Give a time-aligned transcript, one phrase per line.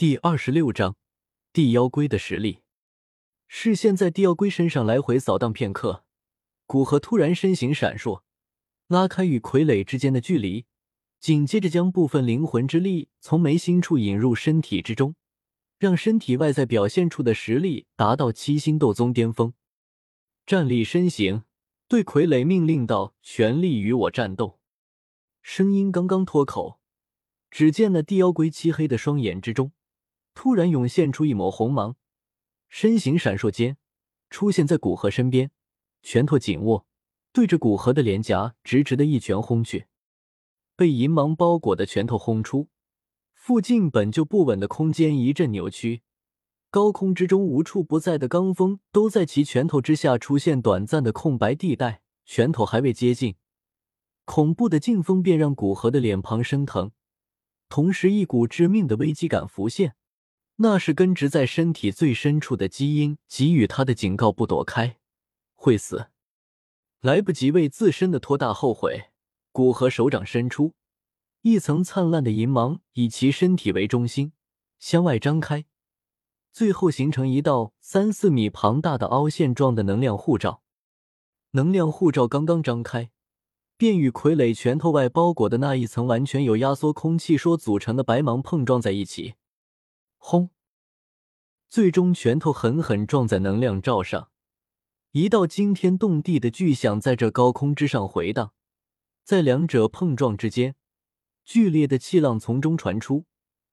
[0.00, 0.96] 第二十六章
[1.52, 2.62] 地妖龟的实力。
[3.46, 6.06] 视线在地妖龟身上来回扫荡片刻，
[6.64, 8.22] 古河突然身形闪烁，
[8.86, 10.64] 拉开与傀儡之间的距离，
[11.18, 15.16] 紧接着将部分灵魂之力从眉心处引入身体之中，
[15.78, 19.52] 让身体外在表现出的实力达到七星斗宗巅峰。
[20.46, 21.42] 站立身形，
[21.86, 24.58] 对傀儡命令道：“全力与我战斗！”
[25.44, 26.80] 声音刚刚脱口，
[27.50, 29.72] 只见那地妖龟漆黑的双眼之中。
[30.34, 31.96] 突然涌现出一抹红芒，
[32.68, 33.76] 身形闪烁间，
[34.30, 35.50] 出现在古河身边，
[36.02, 36.86] 拳头紧握，
[37.32, 39.86] 对着古河的脸颊直直的一拳轰去。
[40.76, 42.68] 被银芒包裹的拳头轰出，
[43.34, 46.02] 附近本就不稳的空间一阵扭曲，
[46.70, 52.02] 高空之中无处不在的罡风都在其拳头之下出现短暂的空白地带。
[52.24, 53.34] 拳头还未接近，
[54.24, 56.92] 恐怖的劲风便让古河的脸庞生疼，
[57.68, 59.96] 同时一股致命的危机感浮现。
[60.62, 64.98] 那是根植在身体最深处的基因给予他的警告：不躲开，
[65.54, 66.08] 会死。
[67.00, 69.06] 来不及为自身的拖大后悔，
[69.52, 70.74] 古河手掌伸出，
[71.40, 74.34] 一层灿烂的银芒以其身体为中心
[74.78, 75.64] 向外张开，
[76.52, 80.60] 最后形成一道三四米庞大的凹陷状的能量护罩。
[81.52, 83.10] 能量护罩刚刚张开，
[83.78, 89.36] 便与傀儡拳头外包裹的那一层完全由压缩空气所组成的白芒碰撞在一起。
[90.22, 90.50] 轰！
[91.70, 94.30] 最终，拳头狠狠撞在能量罩上，
[95.12, 98.52] 一道惊天动地的巨响在这高空之上回荡。
[99.22, 100.74] 在两者碰撞之间，
[101.44, 103.26] 剧烈的气浪从中传出，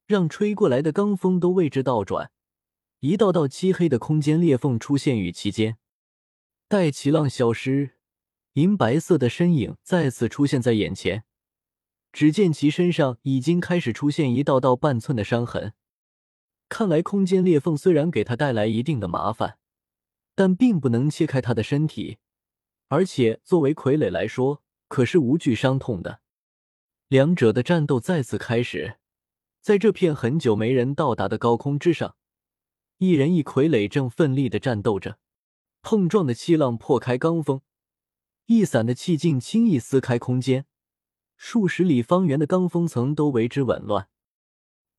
[0.06, 2.30] 让吹过来的罡风都为之倒转。
[3.00, 5.80] 一道道漆黑的空间裂缝出现于其间。
[6.67, 7.95] 待气浪消失，
[8.54, 11.23] 银白色的身影再次出现在眼前。
[12.14, 15.73] 只见其身上已经开始出现一道道半寸的伤痕。
[16.70, 19.58] 看来，空间裂缝虽然给他带来一定的麻烦，
[20.36, 22.18] 但并不能切开他的身体，
[22.90, 26.22] 而且作为傀儡来说，可是无惧伤痛的。
[27.08, 28.98] 两者的战斗再次开始，
[29.61, 32.16] 在这片很久没人到达的高空之上，
[32.98, 35.20] 一人一傀儡正奋力的战斗着。
[35.82, 37.61] 碰撞的气浪破开罡风，
[38.48, 40.66] 一散的气劲轻易撕开空间，
[41.38, 44.10] 数十里方圆的罡风层都为之紊乱。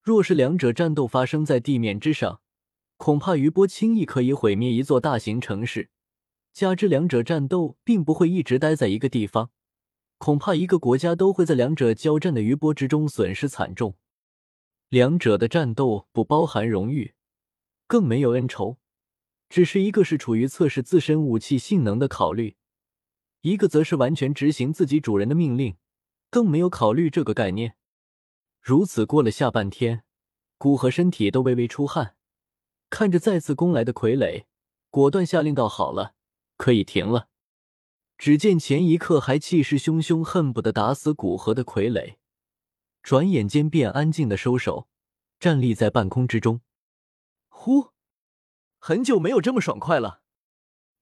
[0.09, 2.41] 若是两者战斗发生在地面之上，
[2.97, 5.91] 恐怕余波轻易可以毁灭一座大型城市。
[6.55, 9.51] 加之两者战斗并不会一直待在一个地方，
[10.17, 13.97] 恐怕一个国家都会在两者交战的余波之中损失惨重。
[14.89, 17.13] 两者的战斗不包含荣誉，
[17.87, 18.79] 更没有恩仇，
[19.51, 22.57] 只是一个是处于测试自身武器性能的考虑，
[23.43, 25.77] 一个则是完全执行自己主人的命令，
[26.31, 27.75] 更没有考虑这个概念。
[28.61, 30.05] 如此过了下半天，
[30.59, 32.17] 古河身体都微微出汗，
[32.91, 34.45] 看着再次攻来的傀儡，
[34.91, 36.15] 果断下令道：“好了，
[36.57, 37.29] 可以停了。”
[38.19, 42.17] 只见前一刻还气势汹汹、恨不得打死古河的傀儡，
[43.03, 44.89] 转眼间便安静的收手，
[45.39, 46.61] 站立在半空之中。
[47.49, 47.91] 呼，
[48.79, 50.23] 很久没有这么爽快了。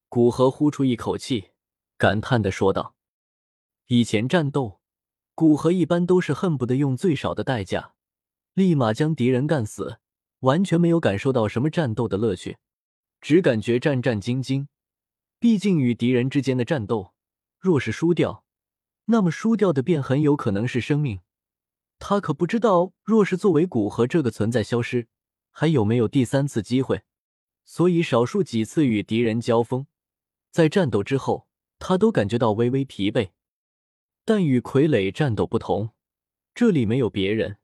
[0.08, 1.52] 古河呼出一口气，
[1.96, 2.94] 感叹的说道
[3.88, 4.75] ：“以前战斗。”
[5.36, 7.92] 古河一般都是恨不得用最少的代价，
[8.54, 9.98] 立马将敌人干死，
[10.40, 12.56] 完全没有感受到什么战斗的乐趣，
[13.20, 14.66] 只感觉战战兢兢。
[15.38, 17.12] 毕竟与敌人之间的战斗，
[17.58, 18.44] 若是输掉，
[19.04, 21.20] 那么输掉的便很有可能是生命。
[21.98, 25.06] 他可不知道，若是作为古河这个存在消失，
[25.50, 27.02] 还有没有第三次机会。
[27.66, 29.86] 所以，少数几次与敌人交锋，
[30.50, 31.46] 在战斗之后，
[31.78, 33.32] 他都感觉到微微疲惫。
[34.26, 35.90] 但与傀儡战斗不同，
[36.52, 37.58] 这里没有别人，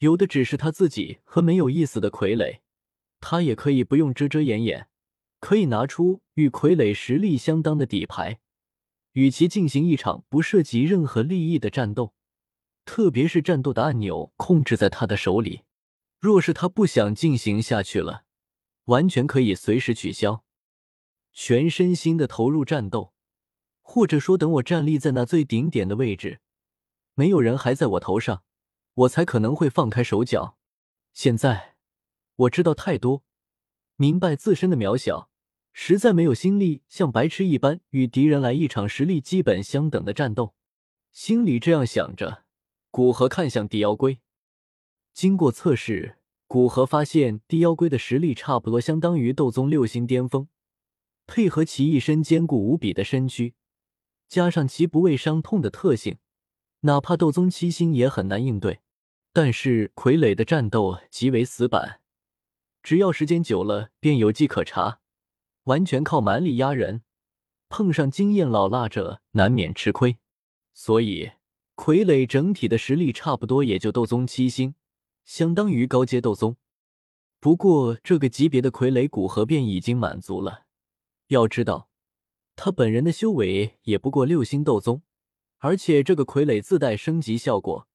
[0.00, 2.60] 有的只是他自己和没有意思的傀儡。
[3.20, 4.86] 他也可以不用遮遮掩掩，
[5.40, 8.38] 可以拿出与傀儡实力相当的底牌，
[9.12, 12.12] 与其进行一场不涉及任何利益的战斗。
[12.84, 15.62] 特别是战斗的按钮控制在他的手里，
[16.20, 18.24] 若是他不想进行下去了，
[18.84, 20.44] 完全可以随时取消，
[21.32, 23.13] 全身心的投入战斗。
[23.86, 26.40] 或者说，等我站立在那最顶点的位置，
[27.14, 28.42] 没有人还在我头上，
[28.94, 30.56] 我才可能会放开手脚。
[31.12, 31.76] 现在
[32.34, 33.22] 我知道太多，
[33.96, 35.30] 明白自身的渺小，
[35.72, 40.54] 实在没有心力像白痴一般与敌人来一场实力基本相等的战斗。
[41.12, 42.44] 心里这样想着，
[42.90, 44.18] 古河看向地妖龟。
[45.12, 50.48] 经过测试，古河发现地妖龟的实力差不多相当于斗宗六星巅峰，
[51.26, 53.54] 配合其一身坚固无比的身躯。
[54.34, 56.18] 加上其不畏伤痛的特性，
[56.80, 58.80] 哪怕斗宗七星也很难应对。
[59.32, 62.00] 但是傀儡的战斗极为死板，
[62.82, 64.98] 只要时间久了便有迹可查，
[65.66, 67.02] 完全靠蛮力压人，
[67.68, 70.18] 碰上经验老辣者难免吃亏。
[70.72, 71.30] 所以
[71.76, 74.74] 傀儡整体的实力差不多也就斗宗七星，
[75.24, 76.56] 相当于高阶斗宗。
[77.38, 80.64] 不过这个级别的傀儡古核便已经满足了。
[81.28, 81.88] 要知道，
[82.56, 85.02] 他本人的修为也不过六星斗宗，
[85.58, 87.88] 而且这个傀儡自带升级效果。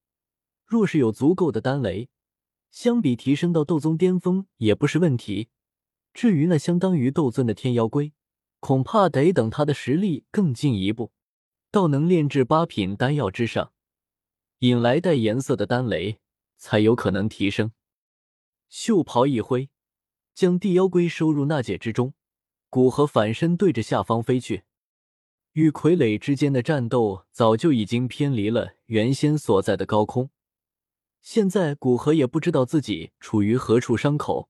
[0.66, 2.08] 若是有足够的丹雷，
[2.70, 5.48] 相比提升到斗宗巅峰也不是问题。
[6.12, 8.12] 至于那相当于斗尊的天妖龟，
[8.58, 11.12] 恐怕得等他的实力更进一步，
[11.70, 13.72] 到能炼制八品丹药之上，
[14.58, 16.18] 引来带颜色的丹雷，
[16.56, 17.72] 才有可能提升。
[18.68, 19.70] 袖袍一挥，
[20.34, 22.14] 将地妖龟收入纳戒之中，
[22.70, 24.62] 古河反身对着下方飞去。
[25.52, 30.30] 与傀儡之间的战斗早就已经偏离了原先所在的高空。
[31.20, 34.48] 现在古河也不知道自己处于何处伤口，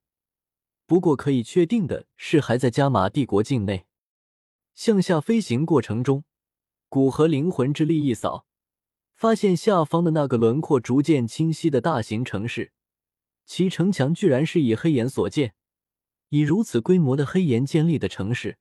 [0.85, 3.87] 不过可以确定的是还在加玛帝国境内。
[4.75, 6.23] 向下飞行过程中，
[6.87, 8.45] 古河灵魂之力一扫，
[9.15, 12.71] 发现下方的那个轮廓逐渐清晰的大型城市，
[13.45, 15.55] 其城墙居然是以黑岩所建。
[16.31, 18.57] 以如此规模的黑岩建立的城市，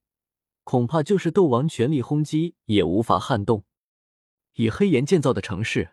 [0.65, 3.65] 恐怕就是斗王全力轰击也无法撼动。
[4.55, 5.93] 以黑岩建造的城市，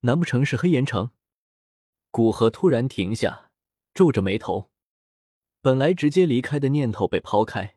[0.00, 1.10] 难不成是黑岩城？
[2.10, 3.50] 古河突然停下，
[3.92, 4.70] 皱着眉头。
[5.60, 7.76] 本来直接离开的念头被抛开，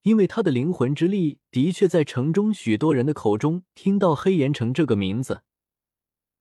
[0.00, 5.42] 因为他的灵魂之力的确在城中许多人的口中听到黑岩城这个名字，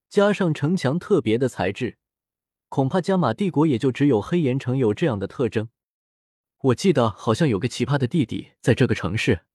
[0.10, 1.98] 加上城墙特别的材质，
[2.70, 5.68] 恐怕加玛帝国也就只有黑岩城有这样的特征。
[6.64, 9.46] 我记得好像有个奇葩的弟弟在这个城市。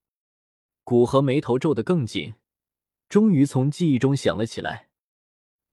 [0.82, 2.34] 古河眉头皱得更紧，
[3.08, 4.88] 终于从记忆中想了起来，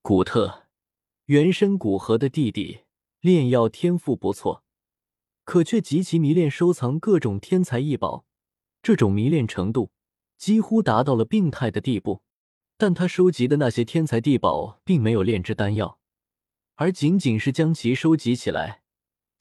[0.01, 0.67] 古特。
[1.25, 2.81] 原身古河的弟弟
[3.21, 4.63] 炼药天赋不错，
[5.43, 8.25] 可却极其迷恋收藏各种天才异宝，
[8.81, 9.91] 这种迷恋程度
[10.37, 12.21] 几乎达到了病态的地步。
[12.77, 15.97] 但他收集的那些天才地宝并没有炼制丹药，
[16.75, 18.82] 而仅仅是将其收集起来，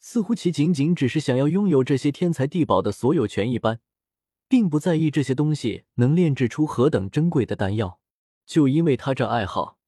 [0.05, 3.79] 似乎其仅仅只是想要拥有这些天才地宝的所有权一般，
[4.49, 8.01] 并不在意这些东西能炼制出何等珍贵的丹药。
[8.45, 9.79] 就因为他这爱好。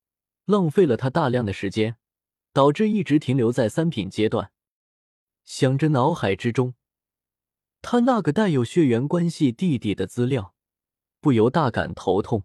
[0.45, 1.97] 浪费了他大量的时间，
[2.53, 4.51] 导致一直停留在三品阶段。
[5.43, 6.75] 想着脑海之中，
[7.81, 10.53] 他那个带有血缘关系弟弟的资料，
[11.19, 12.43] 不由大感头痛。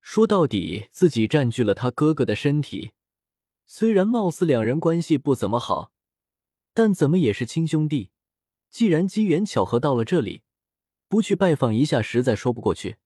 [0.00, 2.92] 说到底，自己占据了他哥哥的身体，
[3.66, 5.90] 虽然貌似两人关系不怎么好，
[6.78, 8.10] 但怎么也是亲兄弟。
[8.70, 10.42] 既然机缘巧合到了这里，
[11.08, 12.98] 不去拜访一下，实在说不过去。